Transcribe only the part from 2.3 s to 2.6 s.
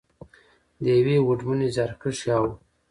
او.